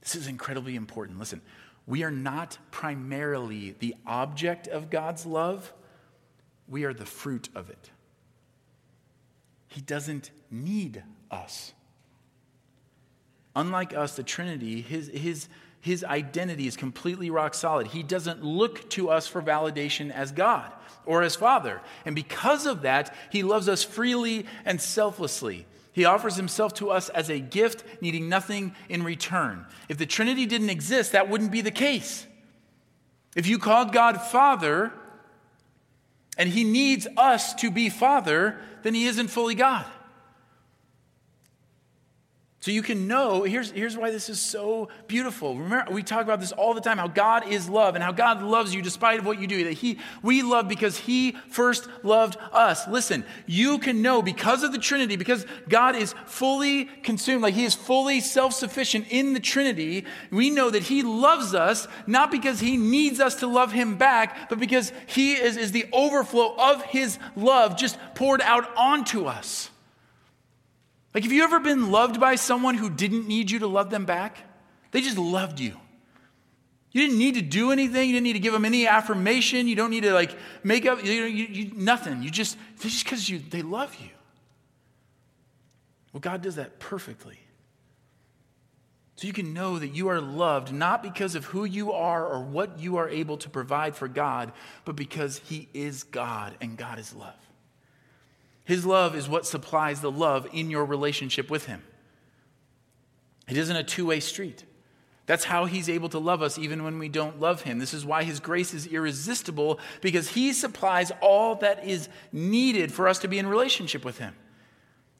[0.00, 1.18] This is incredibly important.
[1.18, 1.42] Listen,
[1.86, 5.70] we are not primarily the object of God's love,
[6.66, 7.90] we are the fruit of it.
[9.68, 11.74] He doesn't need us.
[13.56, 15.48] Unlike us, the Trinity, his, his,
[15.80, 17.88] his identity is completely rock solid.
[17.88, 20.70] He doesn't look to us for validation as God
[21.04, 21.80] or as Father.
[22.04, 25.66] And because of that, he loves us freely and selflessly.
[25.92, 29.66] He offers himself to us as a gift, needing nothing in return.
[29.88, 32.26] If the Trinity didn't exist, that wouldn't be the case.
[33.34, 34.92] If you called God Father
[36.38, 39.86] and he needs us to be Father, then he isn't fully God.
[42.62, 45.56] So you can know, here's, here's why this is so beautiful.
[45.56, 48.42] Remember, we talk about this all the time, how God is love and how God
[48.42, 49.64] loves you despite of what you do.
[49.64, 52.86] That he, we love because he first loved us.
[52.86, 57.64] Listen, you can know because of the Trinity, because God is fully consumed, like he
[57.64, 62.76] is fully self-sufficient in the Trinity, we know that he loves us, not because he
[62.76, 67.18] needs us to love him back, but because he is, is the overflow of his
[67.36, 69.70] love just poured out onto us.
[71.14, 74.04] Like, have you ever been loved by someone who didn't need you to love them
[74.04, 74.38] back?
[74.92, 75.76] They just loved you.
[76.92, 78.08] You didn't need to do anything.
[78.08, 79.68] You didn't need to give them any affirmation.
[79.68, 82.22] You don't need to like make up you, you, you, nothing.
[82.22, 84.08] You just just because you they love you.
[86.12, 87.38] Well, God does that perfectly.
[89.14, 92.40] So you can know that you are loved not because of who you are or
[92.40, 94.50] what you are able to provide for God,
[94.84, 97.49] but because He is God and God is love.
[98.70, 101.82] His love is what supplies the love in your relationship with Him.
[103.48, 104.62] It isn't a two way street.
[105.26, 107.80] That's how He's able to love us even when we don't love Him.
[107.80, 113.08] This is why His grace is irresistible because He supplies all that is needed for
[113.08, 114.36] us to be in relationship with Him.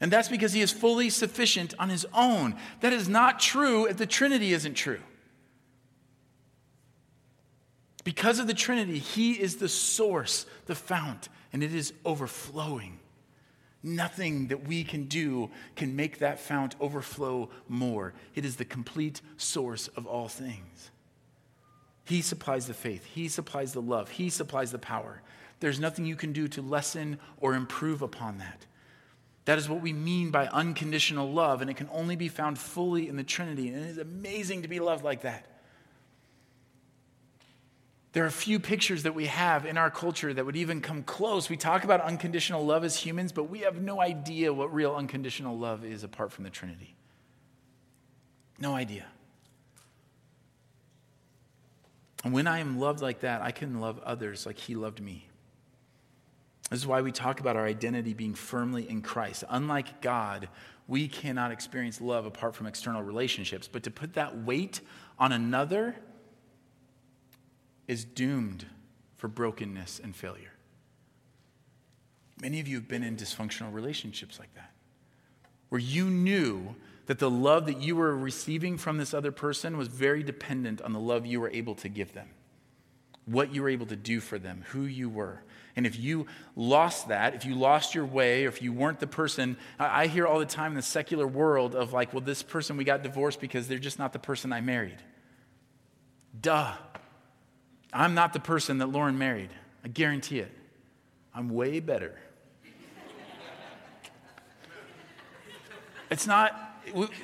[0.00, 2.54] And that's because He is fully sufficient on His own.
[2.82, 5.00] That is not true if the Trinity isn't true.
[8.04, 12.99] Because of the Trinity, He is the source, the fount, and it is overflowing.
[13.82, 18.12] Nothing that we can do can make that fount overflow more.
[18.34, 20.90] It is the complete source of all things.
[22.04, 25.22] He supplies the faith, He supplies the love, He supplies the power.
[25.60, 28.66] There's nothing you can do to lessen or improve upon that.
[29.44, 33.08] That is what we mean by unconditional love, and it can only be found fully
[33.08, 33.68] in the Trinity.
[33.68, 35.46] And it is amazing to be loved like that.
[38.12, 41.48] There are few pictures that we have in our culture that would even come close.
[41.48, 45.56] We talk about unconditional love as humans, but we have no idea what real unconditional
[45.56, 46.96] love is apart from the Trinity.
[48.58, 49.06] No idea.
[52.24, 55.28] And when I am loved like that, I can love others like He loved me.
[56.68, 59.44] This is why we talk about our identity being firmly in Christ.
[59.48, 60.48] Unlike God,
[60.86, 63.68] we cannot experience love apart from external relationships.
[63.68, 64.80] But to put that weight
[65.18, 65.96] on another,
[67.90, 68.64] is doomed
[69.16, 70.52] for brokenness and failure.
[72.40, 74.70] Many of you have been in dysfunctional relationships like that,
[75.70, 76.76] where you knew
[77.06, 80.92] that the love that you were receiving from this other person was very dependent on
[80.92, 82.28] the love you were able to give them,
[83.24, 85.42] what you were able to do for them, who you were.
[85.74, 89.08] And if you lost that, if you lost your way, or if you weren't the
[89.08, 92.76] person, I hear all the time in the secular world of like, well, this person
[92.76, 95.02] we got divorced because they're just not the person I married.
[96.40, 96.72] Duh.
[97.92, 99.50] I'm not the person that Lauren married.
[99.84, 100.52] I guarantee it.
[101.34, 102.18] I'm way better.
[106.10, 106.69] it's not,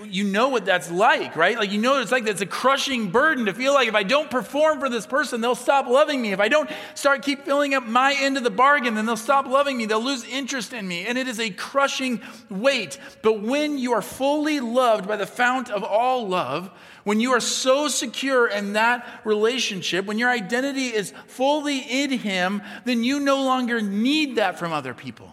[0.05, 1.59] you know what that's like, right?
[1.59, 2.25] Like, you know what it's like.
[2.25, 5.55] That's a crushing burden to feel like if I don't perform for this person, they'll
[5.55, 6.33] stop loving me.
[6.33, 9.47] If I don't start keep filling up my end of the bargain, then they'll stop
[9.47, 9.87] loving me.
[9.87, 11.07] They'll lose interest in me.
[11.07, 12.99] And it is a crushing weight.
[13.23, 16.71] But when you are fully loved by the fount of all love,
[17.05, 22.63] when you are so secure in that relationship, when your identity is fully in Him,
[22.85, 25.33] then you no longer need that from other people.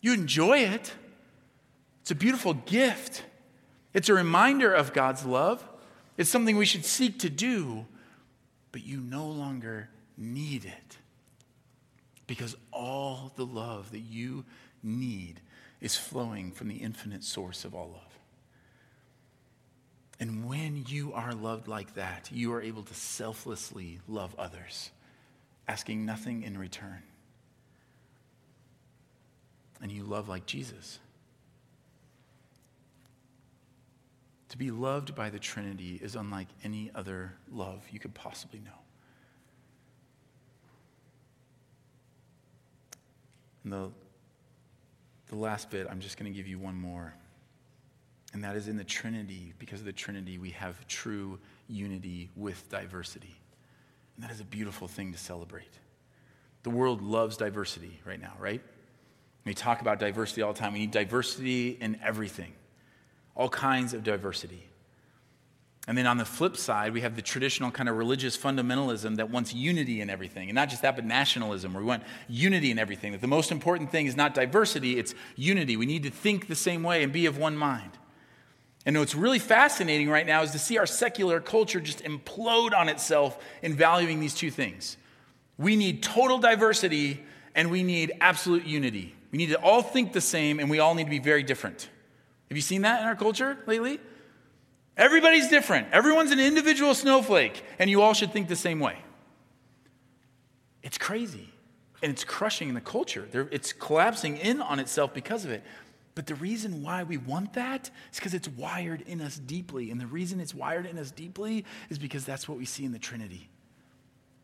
[0.00, 0.92] You enjoy it.
[2.08, 3.22] It's a beautiful gift.
[3.92, 5.62] It's a reminder of God's love.
[6.16, 7.84] It's something we should seek to do,
[8.72, 10.96] but you no longer need it
[12.26, 14.46] because all the love that you
[14.82, 15.42] need
[15.82, 18.18] is flowing from the infinite source of all love.
[20.18, 24.92] And when you are loved like that, you are able to selflessly love others,
[25.68, 27.02] asking nothing in return.
[29.82, 31.00] And you love like Jesus.
[34.50, 38.70] To be loved by the Trinity is unlike any other love you could possibly know.
[43.64, 43.90] And the,
[45.26, 47.14] the last bit, I'm just going to give you one more.
[48.32, 52.68] And that is in the Trinity, because of the Trinity, we have true unity with
[52.70, 53.36] diversity.
[54.16, 55.78] And that is a beautiful thing to celebrate.
[56.62, 58.62] The world loves diversity right now, right?
[59.44, 60.72] We talk about diversity all the time.
[60.72, 62.52] We need diversity in everything,
[63.38, 64.68] all kinds of diversity.
[65.86, 69.30] And then on the flip side, we have the traditional kind of religious fundamentalism that
[69.30, 70.50] wants unity in everything.
[70.50, 73.12] And not just that, but nationalism, where we want unity in everything.
[73.12, 75.78] That the most important thing is not diversity, it's unity.
[75.78, 77.92] We need to think the same way and be of one mind.
[78.84, 82.90] And what's really fascinating right now is to see our secular culture just implode on
[82.90, 84.98] itself in valuing these two things.
[85.56, 87.24] We need total diversity
[87.54, 89.14] and we need absolute unity.
[89.30, 91.88] We need to all think the same and we all need to be very different.
[92.48, 94.00] Have you seen that in our culture lately?
[94.96, 95.88] Everybody's different.
[95.92, 98.96] Everyone's an individual snowflake, and you all should think the same way.
[100.82, 101.50] It's crazy,
[102.02, 103.28] and it's crushing the culture.
[103.52, 105.62] It's collapsing in on itself because of it.
[106.14, 109.92] But the reason why we want that is because it's wired in us deeply.
[109.92, 112.90] And the reason it's wired in us deeply is because that's what we see in
[112.90, 113.48] the Trinity.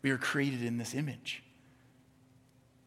[0.03, 1.43] We are created in this image.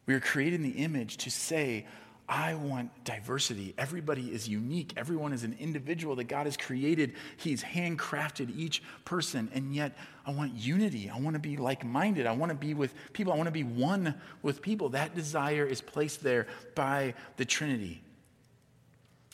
[0.06, 1.84] We are created in the image to say,
[2.28, 3.74] I want diversity.
[3.78, 4.92] Everybody is unique.
[4.98, 7.14] Everyone is an individual that God has created.
[7.38, 9.48] He's handcrafted each person.
[9.54, 11.08] And yet, I want unity.
[11.08, 12.26] I want to be like minded.
[12.26, 13.32] I want to be with people.
[13.32, 14.90] I want to be one with people.
[14.90, 18.02] That desire is placed there by the Trinity.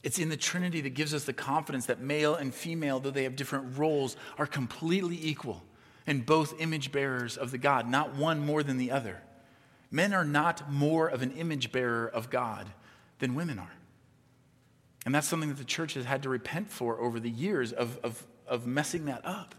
[0.04, 3.24] It's in the Trinity that gives us the confidence that male and female, though they
[3.24, 5.64] have different roles, are completely equal
[6.06, 9.22] and both image bearers of the God, not one more than the other.
[9.90, 12.68] Men are not more of an image bearer of God
[13.24, 13.72] than women are.
[15.06, 17.98] And that's something that the church has had to repent for over the years of,
[18.02, 19.54] of, of messing that up.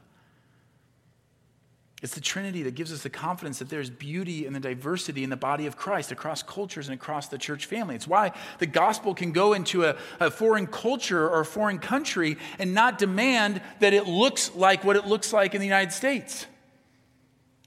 [2.04, 5.32] It's the Trinity that gives us the confidence that there's beauty in the diversity in
[5.32, 7.96] the body of Christ across cultures and across the church family.
[7.96, 12.38] It's why the gospel can go into a, a, foreign culture or a foreign country
[12.60, 16.46] and not demand that it looks like what it looks like in the United States.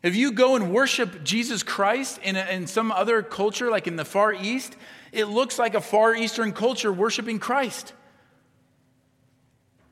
[0.03, 3.97] If you go and worship Jesus Christ in, a, in some other culture, like in
[3.97, 4.77] the Far East,
[5.13, 7.93] it looks like a Far Eastern culture worshiping Christ.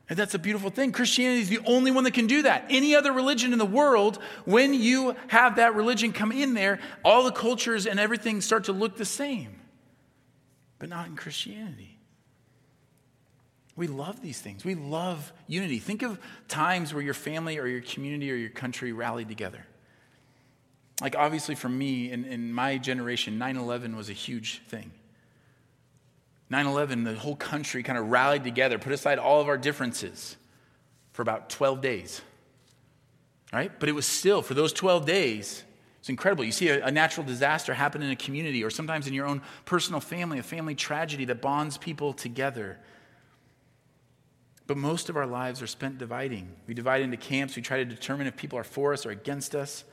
[0.09, 0.93] And that's a beautiful thing.
[0.93, 2.65] Christianity is the only one that can do that.
[2.69, 7.23] Any other religion in the world, when you have that religion come in there, all
[7.23, 9.59] the cultures and everything start to look the same.
[10.79, 11.97] But not in Christianity.
[13.75, 14.63] We love these things.
[14.63, 15.79] We love unity.
[15.79, 19.65] Think of times where your family or your community or your country rallied together.
[21.01, 24.91] Like, obviously, for me, in, in my generation, 9 11 was a huge thing.
[26.49, 30.37] 9 11, the whole country kind of rallied together, put aside all of our differences
[31.13, 32.21] for about 12 days.
[33.53, 33.71] Right?
[33.79, 35.63] But it was still, for those 12 days,
[35.99, 36.43] it's incredible.
[36.43, 39.41] You see a, a, natural disaster happen in a community or sometimes in your own
[39.65, 42.77] personal family, a family tragedy that bonds people together.
[44.67, 46.49] But most of our lives are spent dividing.
[46.67, 47.55] We divide into camps.
[47.55, 49.83] We try to determine if people are for us or against us.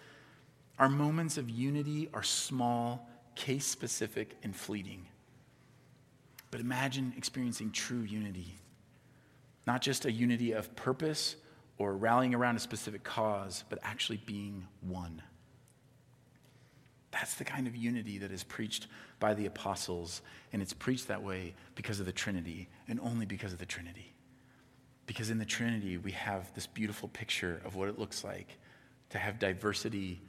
[0.79, 5.07] Our moments of unity are small, case specific, and fleeting.
[6.51, 8.57] But imagine experiencing true unity.
[9.67, 11.37] Not just a unity of purpose
[11.79, 15.23] or rallying around a specific cause, but actually being one.
[17.11, 18.89] That's the kind of unity that is preached
[19.21, 20.21] by the apostles,
[20.53, 24.13] and it's preached that way because of the Trinity, and only because of the Trinity.
[25.07, 28.59] Because in the Trinity, we have this beautiful picture of what it looks like
[29.11, 30.21] to have diversity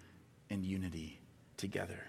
[0.49, 1.19] and unity
[1.57, 1.99] together.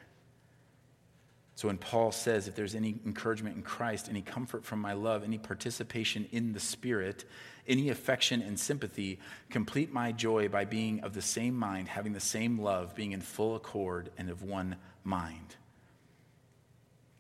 [1.57, 5.25] So when Paul says, if there's any encouragement in Christ, any comfort from my love,
[5.25, 7.25] any participation in the Spirit,
[7.67, 9.19] any affection and sympathy,
[9.49, 13.23] complete my joy by being of the same mind, having the same love, being in
[13.23, 15.57] full accord and of one mind.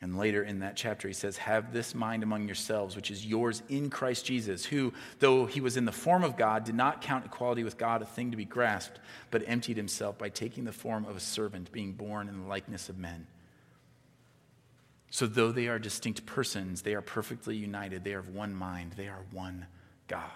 [0.03, 3.62] And later in that chapter, he says, Have this mind among yourselves, which is yours
[3.68, 7.24] in Christ Jesus, who, though he was in the form of God, did not count
[7.24, 11.07] equality with God a thing to be grasped, but emptied himself by taking the form
[11.07, 13.26] of a servant, being born in the likeness of men.
[15.09, 18.05] So, though they are distinct persons, they are perfectly united.
[18.05, 18.92] They are of one mind.
[18.97, 19.66] They are one
[20.09, 20.30] God.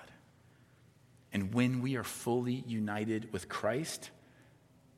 [1.33, 4.11] And when we are fully united with Christ,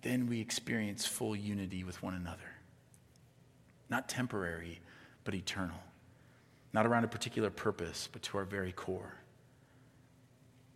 [0.02, 2.51] then we experience full unity with one another.
[3.92, 4.80] Not temporary,
[5.22, 5.76] but eternal.
[6.72, 9.16] Not around a particular purpose, but to our very core.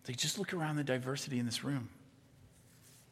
[0.07, 1.89] Like, just look around the diversity in this room.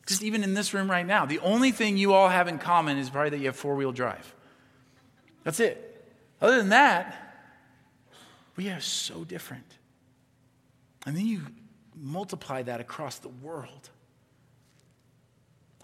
[0.05, 2.99] Just even in this room right now, the only thing you all have in common
[2.99, 4.35] is probably that you have four wheel drive.
[5.43, 6.15] That's it.
[6.39, 7.49] Other than that,
[8.57, 9.79] we are so different.
[11.07, 11.41] And then you
[11.97, 13.89] multiply that across the world.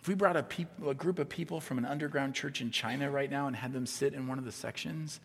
[0.00, 3.10] If we brought a, peop- a, group of people from an underground church in China
[3.10, 5.20] right now and had them sit in one of the sections,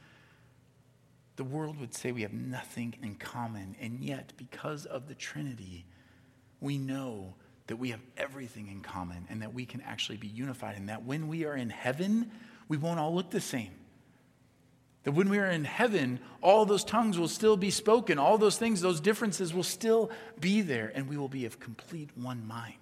[1.37, 3.75] the world would say we have nothing in common.
[3.79, 5.85] And yet, because of the Trinity,
[6.59, 7.35] we know
[7.67, 11.03] that we have everything in common and that we can actually be unified, and that
[11.03, 12.31] when we are in heaven,
[12.67, 13.71] we won't all look the same.
[15.03, 18.57] That when we are in heaven, all those tongues will still be spoken, all those
[18.57, 20.09] things, those differences will still
[20.39, 22.75] be there, and we will be of complete one mind.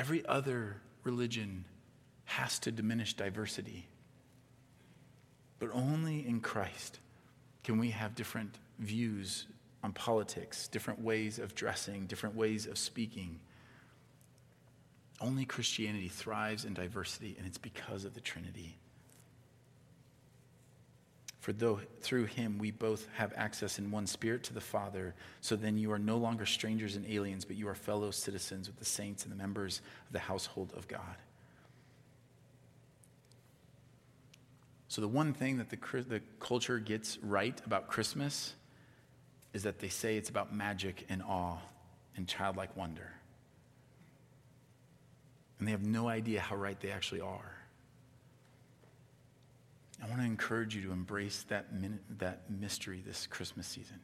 [0.00, 1.66] Every other religion
[2.24, 3.86] has to diminish diversity,
[5.58, 7.00] but only in Christ
[7.64, 9.46] can we have different views
[9.84, 13.40] on politics, different ways of dressing, different ways of speaking
[15.20, 18.78] only Christianity thrives in diversity, and it's because of the Trinity.
[21.40, 25.56] For though through him we both have access in one spirit to the Father, so
[25.56, 28.84] then you are no longer strangers and aliens, but you are fellow citizens with the
[28.84, 31.16] saints and the members of the household of God.
[34.88, 38.54] So, the one thing that the, the culture gets right about Christmas
[39.54, 41.58] is that they say it's about magic and awe
[42.16, 43.12] and childlike wonder.
[45.58, 47.59] And they have no idea how right they actually are.
[50.02, 54.00] I want to encourage you to embrace that, min- that mystery this Christmas season.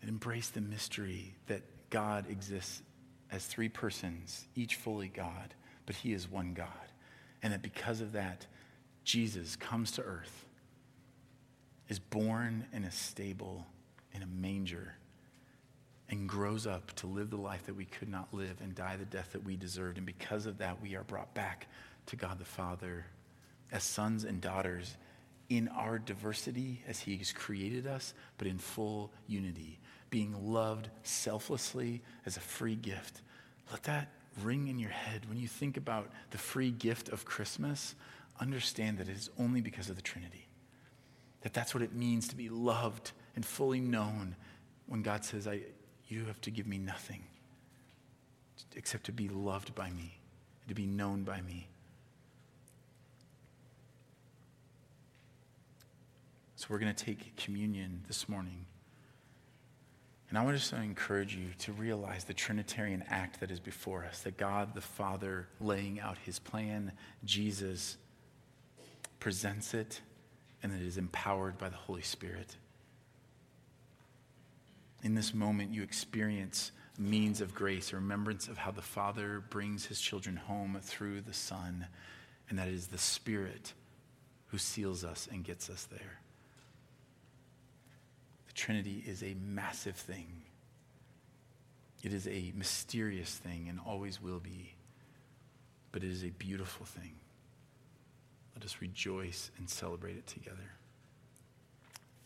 [0.00, 2.82] And embrace the mystery that God exists
[3.30, 5.54] as three persons, each fully God,
[5.86, 6.68] but He is one God.
[7.42, 8.46] And that because of that,
[9.04, 10.46] Jesus comes to earth,
[11.88, 13.66] is born in a stable,
[14.12, 14.94] in a manger,
[16.08, 19.04] and grows up to live the life that we could not live and die the
[19.04, 19.96] death that we deserved.
[19.96, 21.66] And because of that, we are brought back
[22.06, 23.06] to God the Father
[23.72, 24.96] as sons and daughters
[25.48, 29.78] in our diversity as He has created us, but in full unity,
[30.10, 33.22] being loved selflessly as a free gift.
[33.70, 34.08] Let that
[34.42, 37.94] ring in your head when you think about the free gift of Christmas.
[38.40, 40.46] Understand that it is only because of the Trinity.
[41.42, 44.36] That that's what it means to be loved and fully known
[44.86, 45.60] when God says, I,
[46.08, 47.24] You have to give me nothing
[48.74, 50.18] except to be loved by me,
[50.68, 51.68] to be known by me.
[56.62, 58.66] So we're going to take communion this morning.
[60.28, 64.20] And I want to encourage you to realize the Trinitarian act that is before us
[64.20, 66.92] that God the Father laying out his plan,
[67.24, 67.96] Jesus
[69.18, 70.02] presents it,
[70.62, 72.54] and it is empowered by the Holy Spirit.
[75.02, 79.42] In this moment, you experience a means of grace, a remembrance of how the Father
[79.50, 81.88] brings his children home through the Son,
[82.48, 83.72] and that it is the Spirit
[84.46, 86.21] who seals us and gets us there.
[88.52, 90.42] The Trinity is a massive thing.
[92.02, 94.74] It is a mysterious thing and always will be,
[95.92, 97.12] but it is a beautiful thing.
[98.54, 100.72] Let us rejoice and celebrate it together.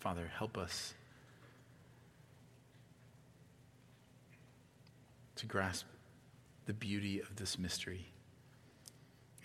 [0.00, 0.94] Father, help us
[5.36, 5.86] to grasp
[6.64, 8.06] the beauty of this mystery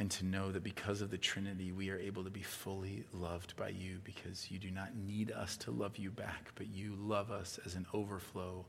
[0.01, 3.55] and to know that because of the Trinity, we are able to be fully loved
[3.55, 7.29] by you because you do not need us to love you back, but you love
[7.29, 8.65] us as an overflow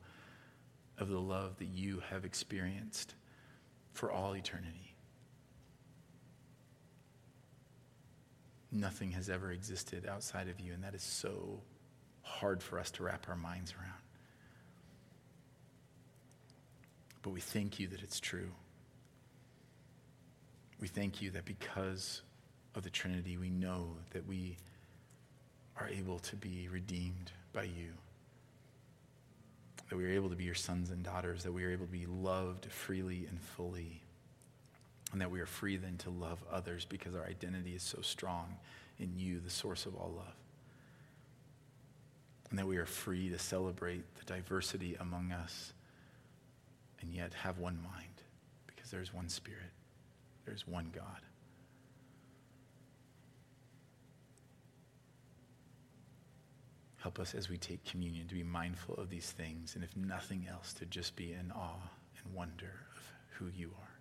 [0.99, 3.15] of the love that you have experienced
[3.95, 4.95] for all eternity.
[8.71, 11.63] Nothing has ever existed outside of you, and that is so
[12.21, 14.03] hard for us to wrap our minds around.
[17.23, 18.51] But we thank you that it's true.
[20.83, 22.23] We thank you that because
[22.75, 24.57] of the Trinity, we know that we
[25.77, 27.93] are able to be redeemed by you.
[29.89, 31.93] That we are able to be your sons and daughters, that we are able to
[31.93, 34.03] be loved freely and fully,
[35.13, 38.57] and that we are free then to love others because our identity is so strong
[38.99, 40.35] in you, the source of all love.
[42.51, 45.75] And that we are free to celebrate the diversity among us
[47.01, 48.23] and yet have one mind
[48.67, 49.71] because there's one spirit.
[50.45, 51.21] There's one God.
[56.99, 60.47] Help us as we take communion to be mindful of these things, and if nothing
[60.49, 61.91] else, to just be in awe
[62.25, 63.03] and wonder of
[63.39, 63.92] who you are.